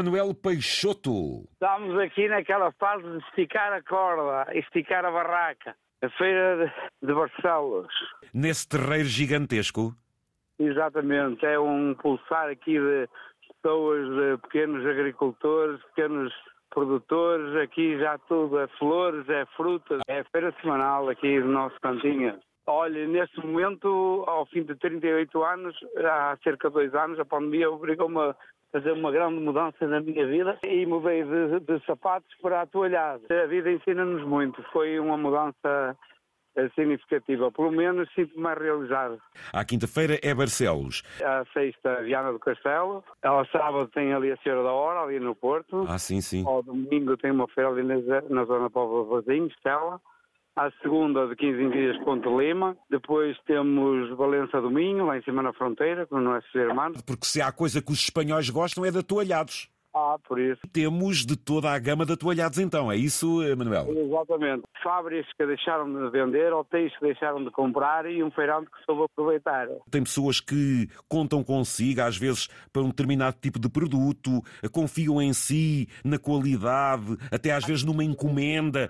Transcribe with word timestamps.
Manuel 0.00 0.34
Peixoto. 0.34 1.44
Estamos 1.52 1.98
aqui 1.98 2.26
naquela 2.26 2.72
fase 2.72 3.02
de 3.02 3.18
esticar 3.18 3.70
a 3.70 3.82
corda, 3.82 4.50
esticar 4.56 5.04
a 5.04 5.10
barraca. 5.10 5.76
A 6.02 6.08
feira 6.08 6.72
de 7.02 7.12
Barcelos. 7.12 7.92
Nesse 8.32 8.66
terreiro 8.66 9.04
gigantesco? 9.04 9.94
Exatamente. 10.58 11.44
É 11.44 11.60
um 11.60 11.94
pulsar 11.94 12.48
aqui 12.48 12.78
de 12.78 13.06
pessoas, 13.62 14.08
de 14.08 14.38
pequenos 14.40 14.86
agricultores, 14.86 15.82
pequenos 15.94 16.32
produtores. 16.70 17.54
Aqui 17.56 17.98
já 17.98 18.16
tudo 18.20 18.58
é 18.58 18.68
flores, 18.78 19.28
é 19.28 19.44
frutas. 19.54 20.00
É 20.08 20.20
a 20.20 20.24
feira 20.32 20.54
semanal 20.62 21.10
aqui 21.10 21.38
do 21.38 21.48
nosso 21.48 21.78
cantinho. 21.82 22.40
Olha, 22.66 23.06
neste 23.06 23.38
momento, 23.44 24.24
ao 24.26 24.46
fim 24.46 24.62
de 24.62 24.74
38 24.76 25.44
anos, 25.44 25.76
há 25.98 26.38
cerca 26.42 26.68
de 26.68 26.74
dois 26.74 26.94
anos, 26.94 27.20
a 27.20 27.24
pandemia 27.26 27.70
obrigou-me 27.70 28.18
a 28.18 28.36
fazer 28.72 28.92
uma 28.92 29.10
grande 29.10 29.40
mudança 29.40 29.86
na 29.86 30.00
minha 30.00 30.26
vida 30.26 30.58
e 30.64 30.86
mudei 30.86 31.24
de, 31.24 31.60
de 31.60 31.84
sapatos 31.86 32.30
para 32.40 32.62
atualhado. 32.62 33.22
A 33.30 33.46
vida 33.46 33.70
ensina-nos 33.70 34.24
muito. 34.26 34.62
Foi 34.72 34.98
uma 34.98 35.16
mudança 35.16 35.96
eh, 36.56 36.68
significativa. 36.74 37.50
Pelo 37.50 37.72
menos 37.72 38.08
sinto-me 38.14 38.42
mais 38.42 38.58
realizado. 38.58 39.20
À 39.52 39.64
quinta-feira 39.64 40.18
é 40.22 40.34
Barcelos. 40.34 41.02
À 41.22 41.44
sexta, 41.52 42.02
Viana 42.02 42.32
do 42.32 42.38
Castelo. 42.38 43.04
Ao 43.22 43.44
sábado 43.46 43.88
tem 43.88 44.12
ali 44.12 44.32
a 44.32 44.36
Senhora 44.38 44.62
da 44.62 44.72
Hora, 44.72 45.00
ali 45.00 45.18
no 45.18 45.34
Porto. 45.34 45.84
Ah, 45.88 45.98
sim, 45.98 46.20
sim. 46.20 46.44
Ao 46.46 46.62
domingo 46.62 47.16
tem 47.16 47.30
uma 47.30 47.48
feira 47.48 47.70
ali 47.70 47.82
na, 47.82 48.20
na 48.28 48.44
zona 48.44 48.70
Povo 48.70 49.04
Vazinho, 49.04 49.46
Estela 49.46 50.00
à 50.60 50.70
segunda 50.82 51.26
de 51.26 51.34
15 51.36 51.62
em 51.62 51.70
dias 51.70 51.96
Ponte 52.04 52.28
Lima, 52.28 52.76
depois 52.90 53.34
temos 53.46 54.14
Valença 54.14 54.60
do 54.60 54.70
Minho, 54.70 55.06
lá 55.06 55.16
em 55.16 55.22
cima 55.22 55.42
na 55.42 55.54
fronteira, 55.54 56.06
com 56.06 56.16
o 56.16 56.20
nosso 56.20 56.46
irmão. 56.54 56.92
Porque 57.06 57.24
se 57.24 57.40
há 57.40 57.50
coisa 57.50 57.80
que 57.80 57.90
os 57.90 57.98
espanhóis 57.98 58.50
gostam 58.50 58.84
é 58.84 58.90
de 58.90 58.98
atoalhados. 58.98 59.70
Ah, 59.94 60.16
por 60.26 60.38
isso. 60.38 60.60
Temos 60.72 61.26
de 61.26 61.36
toda 61.36 61.70
a 61.70 61.78
gama 61.78 62.06
de 62.06 62.12
atoalhados 62.12 62.58
então, 62.58 62.90
é 62.90 62.96
isso, 62.96 63.40
Manuel? 63.56 63.88
Exatamente. 63.90 64.62
Fábricas 64.82 65.26
que 65.36 65.46
deixaram 65.46 65.92
de 65.92 66.10
vender, 66.10 66.52
hotéis 66.52 66.96
que 66.96 67.04
deixaram 67.04 67.42
de 67.44 67.50
comprar 67.50 68.06
e 68.06 68.22
um 68.22 68.30
feirante 68.30 68.70
que 68.70 68.84
soube 68.84 69.04
aproveitar. 69.04 69.68
Tem 69.90 70.02
pessoas 70.02 70.40
que 70.40 70.88
contam 71.08 71.42
consigo, 71.42 72.02
às 72.02 72.16
vezes, 72.16 72.48
para 72.72 72.82
um 72.82 72.88
determinado 72.88 73.36
tipo 73.40 73.58
de 73.58 73.68
produto, 73.68 74.42
confiam 74.72 75.20
em 75.20 75.32
si, 75.32 75.88
na 76.04 76.18
qualidade, 76.18 77.16
até 77.30 77.50
às 77.52 77.64
vezes 77.64 77.84
numa 77.84 78.04
encomenda, 78.04 78.88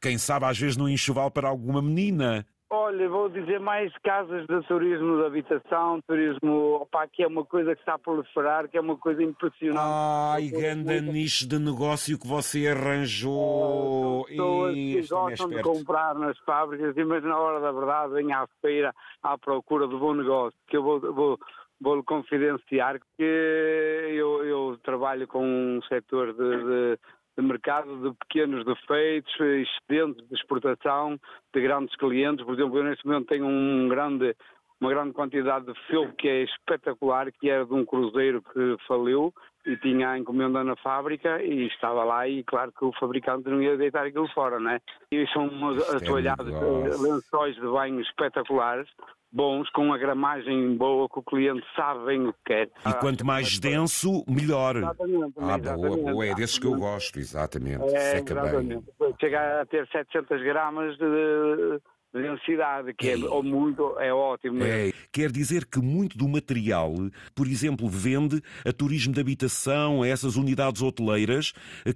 quem 0.00 0.18
sabe 0.18 0.46
às 0.46 0.58
vezes 0.58 0.76
num 0.76 0.88
enxoval 0.88 1.30
para 1.30 1.48
alguma 1.48 1.80
menina. 1.80 2.44
Olha, 2.90 3.08
vou 3.08 3.28
dizer 3.28 3.60
mais 3.60 3.92
casas 4.02 4.44
de 4.48 4.66
turismo 4.66 5.18
de 5.18 5.24
habitação, 5.24 6.00
turismo, 6.08 6.80
opa, 6.80 7.06
que 7.06 7.22
é 7.22 7.26
uma 7.28 7.44
coisa 7.44 7.72
que 7.72 7.82
está 7.82 7.94
a 7.94 7.98
proliferar, 8.00 8.68
que 8.68 8.76
é 8.76 8.80
uma 8.80 8.96
coisa 8.96 9.22
impressionante. 9.22 9.78
Ai, 9.80 10.48
grande 10.48 11.00
nicho 11.00 11.46
de 11.46 11.56
negócio 11.60 12.18
que 12.18 12.26
você 12.26 12.66
arranjou. 12.66 14.26
É, 14.28 14.34
pessoas 14.34 14.74
que 14.74 14.98
é 14.98 15.06
gostam 15.06 15.48
de 15.50 15.62
comprar 15.62 16.16
nas 16.16 16.36
fábricas, 16.40 16.96
mas 17.06 17.22
na 17.22 17.38
hora 17.38 17.60
da 17.60 17.70
verdade 17.70 18.14
vêm 18.14 18.32
à 18.32 18.44
feira 18.60 18.92
à 19.22 19.38
procura 19.38 19.86
de 19.86 19.96
bom 19.96 20.12
negócio, 20.12 20.58
que 20.66 20.76
eu 20.76 20.82
vou, 20.82 21.00
vou 21.00 21.38
vou-lhe 21.80 22.02
confidenciar 22.02 22.98
que 23.16 23.22
eu, 23.22 24.44
eu, 24.44 24.78
trabalho 24.82 25.26
com 25.28 25.42
um 25.42 25.80
setor 25.88 26.34
de, 26.34 26.64
de, 26.64 26.98
de 27.36 27.44
mercado 27.44 27.96
de 28.02 28.16
pequenos 28.18 28.64
defeitos, 28.64 29.32
excedentes 29.40 30.28
de 30.28 30.34
exportação, 30.34 31.18
de 31.54 31.60
grandes 31.60 31.94
clientes. 31.96 32.44
Por 32.44 32.54
exemplo, 32.54 32.78
eu 32.78 32.84
neste 32.84 33.06
momento 33.06 33.28
tenho 33.28 33.46
um 33.46 33.88
grande, 33.88 34.36
uma 34.80 34.90
grande 34.90 35.12
quantidade 35.12 35.66
de 35.66 35.74
feltro 35.86 36.14
que 36.16 36.28
é 36.28 36.42
espetacular, 36.42 37.30
que 37.32 37.48
era 37.48 37.64
de 37.64 37.74
um 37.74 37.84
cruzeiro 37.84 38.42
que 38.42 38.76
faliu 38.86 39.32
e 39.66 39.76
tinha 39.76 40.10
a 40.10 40.18
encomenda 40.18 40.64
na 40.64 40.74
fábrica 40.76 41.42
e 41.42 41.66
estava 41.66 42.02
lá 42.02 42.26
e 42.26 42.42
claro 42.44 42.72
que 42.72 42.84
o 42.84 42.92
fabricante 42.98 43.48
não 43.48 43.62
ia 43.62 43.76
deitar 43.76 44.06
aquilo 44.06 44.28
fora, 44.28 44.58
né? 44.58 44.80
E 45.12 45.26
são 45.28 45.46
é 45.46 45.96
atoalhados, 45.96 47.00
lençóis 47.00 47.54
de 47.56 47.62
banho 47.62 48.00
espetaculares, 48.00 48.88
bons, 49.32 49.70
com 49.70 49.86
uma 49.86 49.98
gramagem 49.98 50.76
boa, 50.76 51.08
que 51.08 51.18
o 51.18 51.22
cliente 51.22 51.64
sabe 51.76 52.06
bem 52.06 52.26
o 52.26 52.32
que 52.32 52.38
quer. 52.46 52.70
E 52.86 52.92
quanto 52.94 53.24
mais 53.24 53.58
denso, 53.58 54.24
melhor. 54.28 54.76
Exatamente. 54.76 55.34
Ah, 55.38 55.58
exatamente. 55.58 55.96
boa, 55.96 56.12
boa, 56.12 56.26
é 56.26 56.34
desses 56.34 56.58
que 56.58 56.66
eu 56.66 56.74
gosto, 56.76 57.18
exatamente. 57.18 57.84
É, 57.94 58.16
Seca 58.16 58.34
bem. 58.34 58.44
exatamente. 58.44 58.86
Chega 59.20 59.60
a 59.60 59.66
ter 59.66 59.86
700 59.88 60.42
gramas 60.42 60.96
de 60.98 61.80
de 62.12 62.22
densidade, 62.22 62.92
que 62.94 63.10
é 63.10 63.16
ou 63.16 63.42
muito, 63.42 63.96
é 63.98 64.12
ótimo. 64.12 64.62
É, 64.64 64.92
quer 65.12 65.30
dizer 65.30 65.64
que 65.64 65.78
muito 65.78 66.18
do 66.18 66.28
material, 66.28 66.92
por 67.34 67.46
exemplo, 67.46 67.88
vende 67.88 68.42
a 68.66 68.72
turismo 68.72 69.14
de 69.14 69.20
habitação, 69.20 70.02
a 70.02 70.08
essas 70.08 70.36
unidades 70.36 70.82
hoteleiras, 70.82 71.52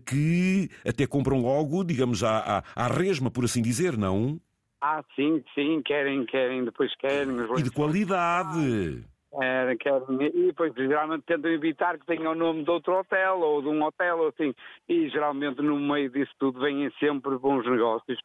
que 0.06 0.70
até 0.86 1.06
compram 1.06 1.40
logo, 1.40 1.82
digamos, 1.82 2.22
à, 2.22 2.62
à, 2.76 2.84
à 2.84 2.86
resma, 2.86 3.30
por 3.30 3.44
assim 3.44 3.60
dizer, 3.60 3.96
não? 3.96 4.40
Ah, 4.86 5.02
sim, 5.16 5.42
sim, 5.54 5.80
querem, 5.80 6.26
querem, 6.26 6.62
depois 6.62 6.94
querem. 6.96 7.34
E 7.56 7.62
de 7.62 7.70
qualidade. 7.70 9.02
É, 9.40 9.74
querem, 9.76 10.26
e 10.26 10.46
depois 10.48 10.74
geralmente 10.74 11.24
tentam 11.24 11.50
evitar 11.50 11.98
que 11.98 12.04
tenha 12.04 12.28
o 12.28 12.34
nome 12.34 12.64
de 12.64 12.70
outro 12.70 12.92
hotel 13.00 13.40
ou 13.40 13.62
de 13.62 13.68
um 13.68 13.82
hotel 13.82 14.18
ou 14.18 14.28
assim. 14.28 14.54
E 14.86 15.08
geralmente 15.08 15.62
no 15.62 15.80
meio 15.80 16.10
disso 16.10 16.32
tudo 16.38 16.60
vêm 16.60 16.92
sempre 17.00 17.38
bons 17.38 17.64
negócios. 17.64 18.18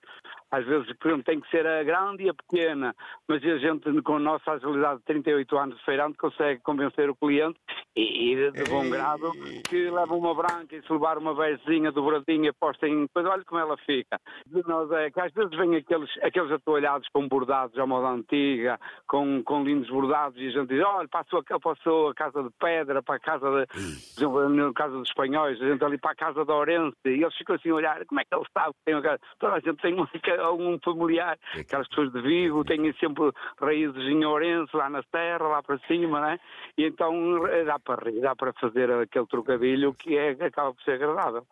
Às 0.52 0.66
vezes, 0.66 0.88
tem 1.26 1.40
que 1.40 1.50
ser 1.50 1.66
a 1.66 1.84
grande 1.84 2.24
e 2.24 2.30
a 2.30 2.34
pequena, 2.34 2.96
mas 3.28 3.44
a 3.44 3.58
gente, 3.58 4.02
com 4.02 4.16
a 4.16 4.20
nossa 4.20 4.52
agilidade 4.54 5.00
de 5.00 5.06
38 5.06 5.58
anos 5.58 5.78
de 5.78 5.86
feirante, 5.86 6.18
consegue 6.18 6.62
convencer 6.62 7.10
o 7.10 7.16
cliente 7.16 7.60
e, 7.96 8.34
e 8.34 8.52
de 8.52 8.64
bom 8.70 8.90
grado 8.90 9.32
que 9.68 9.90
leva 9.90 10.16
uma 10.16 10.34
branca 10.34 10.76
e 10.76 10.82
se 10.82 10.92
levar 10.92 11.18
uma 11.18 11.36
bezinha 11.36 11.92
dobradinha 11.92 12.54
posta 12.60 12.88
em 12.88 13.08
coisa, 13.14 13.30
olha 13.30 13.44
como 13.46 13.60
ela 13.60 13.78
fica. 13.78 14.20
De 14.48 14.62
nós 14.68 14.92
é 14.92 15.12
que 15.12 15.20
às 15.20 15.32
vezes 15.34 15.56
vêm 15.56 15.76
aqueles, 15.76 16.10
aqueles 16.24 16.52
atoalhados 16.52 17.08
com 17.14 17.28
bordados 17.28 17.78
à 17.78 17.86
moda 17.86 18.10
antiga, 18.10 18.80
com, 19.08 19.44
com 19.44 19.64
lindos 19.64 19.90
bordados, 19.90 20.40
e 20.40 20.48
a 20.48 20.52
gente 20.52 20.70
diz, 20.70 20.84
olha, 20.84 21.08
passou, 21.08 21.44
passou 21.62 22.10
a 22.10 22.14
casa 22.14 22.44
de 22.44 22.50
pedra 22.60 23.04
para 23.04 23.16
a 23.16 23.20
casa 23.20 23.68
de, 24.18 24.26
no 24.26 24.74
caso 24.74 24.98
dos 24.98 25.10
espanhóis, 25.10 25.62
a 25.62 25.66
gente 25.66 25.84
ali 25.84 25.98
para 25.98 26.12
a 26.12 26.16
casa 26.16 26.46
de 26.46 26.52
Orense, 26.52 26.96
e 27.06 27.24
eles 27.24 27.36
ficam 27.36 27.56
assim 27.56 27.70
a 27.70 27.76
olhar, 27.76 28.06
como 28.06 28.20
é 28.20 28.26
que 28.26 28.36
ele 28.36 28.46
sabe 28.54 28.74
que 28.74 28.86
tem 28.86 28.96
uma 28.96 29.02
casa? 29.02 29.20
Toda 29.40 29.54
a 29.54 29.60
gente 29.60 29.82
tem 29.82 29.94
uma 29.94 30.10
algum 30.40 30.80
familiar, 30.80 31.38
aquelas 31.58 31.88
pessoas 31.88 32.12
de 32.12 32.22
Vigo 32.22 32.64
têm 32.64 32.92
sempre 32.94 33.32
raízes 33.62 34.04
em 34.04 34.26
Ourense, 34.26 34.76
lá 34.76 34.90
na 34.90 35.04
terra, 35.04 35.48
lá 35.48 35.64
para 35.64 35.78
cima, 35.80 36.22
né? 36.22 36.40
E 36.78 36.86
então 36.86 37.40
dá 37.66 37.80
para 37.80 38.10
rir, 38.10 38.22
dá 38.22 38.36
para 38.36 38.54
fazer 38.54 38.92
aquele 38.92 39.28
trocadilho 39.28 39.94
que 39.94 40.18
é, 40.18 40.32
acaba 40.32 40.74
por 40.74 40.84
ser 40.84 40.94
agradável. 40.94 41.46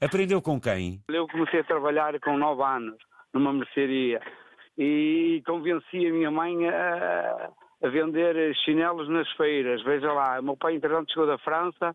Aprendeu 0.00 0.42
com 0.42 0.60
quem? 0.60 1.00
Eu 1.08 1.26
comecei 1.26 1.60
a 1.60 1.64
trabalhar 1.64 2.18
com 2.20 2.36
nove 2.36 2.62
anos 2.62 2.96
numa 3.32 3.52
mercearia 3.52 4.20
e 4.76 5.42
convenci 5.46 6.06
a 6.06 6.12
minha 6.12 6.30
mãe 6.30 6.68
a, 6.68 7.50
a 7.82 7.88
vender 7.88 8.54
chinelos 8.64 9.08
nas 9.08 9.30
feiras. 9.32 9.82
Veja 9.82 10.12
lá, 10.12 10.40
o 10.40 10.42
meu 10.42 10.56
pai 10.56 10.74
entretanto 10.74 11.12
chegou 11.12 11.26
da 11.26 11.38
França 11.38 11.94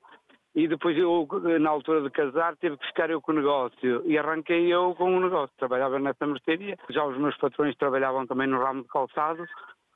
e 0.54 0.68
depois 0.68 0.98
eu, 0.98 1.28
na 1.60 1.70
altura 1.70 2.02
de 2.02 2.10
casar, 2.10 2.56
tive 2.58 2.78
que 2.78 2.88
ficar 2.88 3.10
eu 3.10 3.22
com 3.22 3.32
o 3.32 3.36
negócio. 3.36 4.04
E 4.06 4.18
arranquei 4.18 4.68
eu 4.74 4.94
com 4.96 5.16
o 5.16 5.20
negócio. 5.20 5.56
Trabalhava 5.58 5.98
nessa 5.98 6.28
mercearia. 6.28 6.78
Já 6.90 7.06
os 7.06 7.18
meus 7.18 7.38
patrões 7.38 7.76
trabalhavam 7.78 8.28
também 8.28 8.48
no 8.48 8.62
ramo 8.62 8.84
de 8.84 8.90
calçado. 8.90 9.46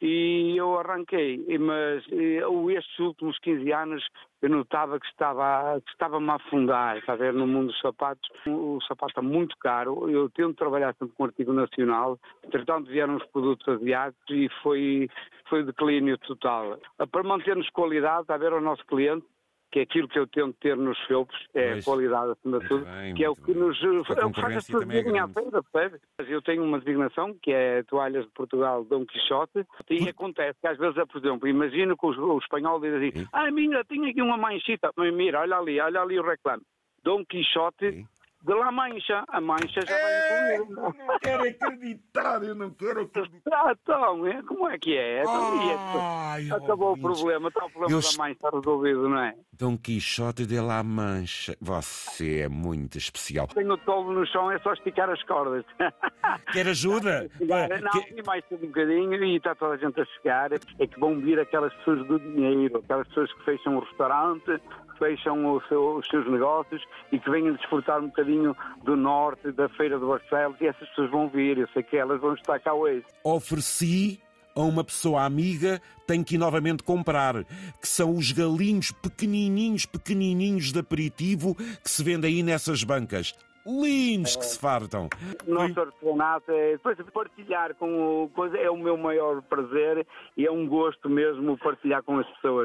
E 0.02 0.56
eu 0.58 0.80
arranquei. 0.80 1.44
Mas 1.60 2.06
estes 2.08 3.00
últimos 3.00 3.38
15 3.40 3.72
anos 3.74 4.08
eu 4.42 4.50
notava 4.50 5.00
que 5.00 5.08
estava, 5.08 5.82
que 5.82 5.92
estava-me 5.92 6.30
a 6.30 6.36
afundar, 6.36 6.98
está 6.98 7.14
a 7.14 7.16
ver, 7.16 7.34
no 7.34 7.48
mundo 7.48 7.68
dos 7.68 7.80
sapatos. 7.80 8.30
O 8.48 8.80
sapato 8.88 9.20
é 9.20 9.24
muito 9.24 9.58
caro. 9.58 10.10
Eu 10.10 10.30
tento 10.30 10.56
trabalhar 10.56 10.94
sempre 10.96 11.16
com 11.16 11.26
artigo 11.26 11.52
nacional. 11.52 12.18
Entretanto, 12.44 12.90
vieram 12.90 13.16
os 13.16 13.26
produtos 13.26 13.68
asiáticos 13.68 14.30
e 14.30 14.48
foi, 14.62 15.10
foi 15.50 15.64
declínio 15.64 16.18
total. 16.20 16.80
Para 17.12 17.24
mantermos 17.24 17.70
qualidade, 17.72 18.22
está 18.22 18.36
a 18.36 18.38
ver, 18.38 18.54
o 18.54 18.62
nosso 18.62 18.86
cliente, 18.86 19.26
que 19.72 19.80
é 19.80 19.82
aquilo 19.84 20.08
que 20.08 20.18
eu 20.18 20.28
tento 20.28 20.56
ter 20.60 20.78
nos 20.78 20.98
felpos, 21.02 21.36
é 21.54 21.72
pois. 21.72 21.84
a 21.84 21.86
qualidade 21.86 22.32
acima 22.32 22.60
de 22.60 22.68
tudo, 22.68 22.86
bem, 22.86 23.14
que 23.14 23.24
é 23.24 23.30
o 23.30 23.36
que 23.36 23.54
nos 23.54 23.84
é 23.84 24.26
o 24.26 24.32
que 24.32 24.42
faz 24.42 24.58
as 24.58 24.66
pessoas 24.66 24.88
virem 24.88 25.20
à 25.20 25.28
feira, 25.28 25.62
percebe? 25.64 26.00
Eu 26.20 26.42
tenho 26.42 26.64
uma 26.64 26.80
designação 26.80 27.34
que 27.42 27.52
é 27.52 27.84
Toalhas 27.84 28.26
de 28.26 28.32
Portugal 28.32 28.84
Dom 28.86 29.06
Quixote 29.06 29.66
e 29.90 30.10
acontece 30.10 30.58
que 30.62 30.68
às 30.68 30.78
vezes, 30.78 30.96
por 31.12 31.18
exemplo, 31.18 31.48
imagino 31.48 31.98
que 31.98 32.06
o, 32.06 32.10
o 32.10 32.38
espanhol 32.38 32.80
diz 32.80 32.94
assim, 32.94 33.12
Sim. 33.12 33.28
ah, 33.34 33.52
minha, 33.52 33.84
tinha 33.84 34.10
aqui 34.10 34.22
uma 34.22 34.38
manchita, 34.38 34.92
mas 34.96 35.14
mira, 35.14 35.42
olha 35.42 35.58
ali, 35.58 35.80
olha 35.80 36.02
ali 36.02 36.20
o 36.20 36.24
reclame. 36.24 36.64
Dom 37.04 37.24
Quixote 37.26 37.92
Sim 37.92 38.08
de 38.46 38.54
La 38.54 38.72
Mancha. 38.72 39.26
A 39.28 39.42
Mancha 39.42 39.82
já 39.82 39.98
vai 39.98 40.58
incluir. 40.58 41.06
Não 41.06 41.20
quero 41.20 41.44
acreditar, 41.44 42.44
eu 42.44 42.56
não 42.56 42.70
quero 42.70 43.02
acreditar. 43.02 43.66
Ah, 43.66 43.76
então, 43.82 44.28
é, 44.28 44.44
como 44.44 44.70
é 44.70 44.78
que 44.78 44.96
é? 44.96 45.22
Então, 45.22 46.00
Ai, 46.00 46.50
Acabou 46.52 46.94
o 46.94 47.02
problema, 47.02 47.48
está 47.48 47.66
o 47.66 47.70
problema 47.72 48.00
eu... 48.00 48.02
da 48.02 48.18
Mancha 48.18 48.50
resolvido, 48.54 49.10
não 49.10 49.20
é? 49.20 49.36
Dom 49.58 49.78
Quixote 49.78 50.46
de 50.46 50.60
La 50.60 50.84
Mancha. 50.84 51.56
Você 51.62 52.42
é 52.42 52.50
muito 52.50 52.98
especial. 52.98 53.48
Tenho 53.48 53.74
o 53.74 53.78
tolo 53.78 54.12
no 54.12 54.28
chão, 54.28 54.52
é 54.52 54.60
só 54.60 54.74
esticar 54.74 55.10
as 55.10 55.24
cordas. 55.24 55.64
Quer 56.52 56.68
ajuda? 56.68 57.30
não, 57.40 57.92
que... 57.92 58.20
e 58.20 58.24
mais 58.26 58.44
um 58.52 58.58
bocadinho 58.58 59.24
e 59.24 59.38
está 59.38 59.56
toda 59.56 59.76
a 59.76 59.78
gente 59.78 60.02
a 60.02 60.06
chegar. 60.06 60.52
É 60.52 60.88
que 60.88 61.00
vão 61.00 61.20
vir 61.22 61.40
aquelas 61.40 61.74
pessoas 61.76 62.06
do 62.06 62.20
dinheiro, 62.20 62.80
aquelas 62.80 63.08
pessoas 63.08 63.32
que 63.32 63.46
fecham 63.46 63.78
o 63.78 63.80
restaurante 63.80 64.60
fecham 64.98 65.46
o 65.46 65.62
seu, 65.68 65.98
os 65.98 66.08
seus 66.08 66.26
negócios 66.32 66.82
e 67.12 67.20
que 67.20 67.30
venham 67.30 67.54
desfrutar 67.56 68.00
um 68.00 68.08
bocadinho 68.08 68.56
do 68.84 68.96
norte, 68.96 69.52
da 69.52 69.68
Feira 69.70 70.00
de 70.00 70.06
Barcelos, 70.06 70.56
e 70.62 70.68
essas 70.68 70.88
pessoas 70.90 71.12
vão 71.12 71.28
vir, 71.28 71.58
eu 71.58 71.68
sei 71.74 71.84
que 71.84 71.98
elas 71.98 72.22
vão 72.22 72.34
estar 72.34 72.60
cá 72.60 72.74
hoje. 72.74 73.04
Ofereci 73.24 74.22
a 74.56 74.62
uma 74.62 74.84
pessoa 74.84 75.24
amiga, 75.24 75.82
tenho 76.08 76.24
que 76.24 76.36
ir 76.36 76.38
novamente 76.38 76.82
comprar, 76.82 77.44
que 77.44 77.88
são 77.88 78.16
os 78.16 78.32
galinhos 78.32 78.92
pequenininhos, 78.92 79.86
pequenininhos 79.86 80.72
de 80.72 80.80
aperitivo 80.80 81.56
que 81.56 81.90
se 81.90 82.04
vendem 82.04 82.36
aí 82.36 82.44
nessas 82.44 82.84
bancas. 82.84 83.34
Lindos 83.66 84.36
que 84.36 84.46
se 84.46 84.60
fartam. 84.60 85.10
Nosso 85.48 85.80
artesanato 85.80 86.52
é 86.52 86.74
depois 86.74 86.98
partilhar 87.12 87.74
com 87.74 88.26
o 88.26 88.30
coisa 88.30 88.56
é 88.58 88.70
o 88.70 88.78
meu 88.78 88.96
maior 88.96 89.42
prazer 89.42 90.06
e 90.38 90.46
é 90.46 90.52
um 90.52 90.68
gosto 90.68 91.10
mesmo 91.10 91.58
partilhar 91.58 92.04
com 92.04 92.20
as 92.20 92.28
pessoas. 92.28 92.54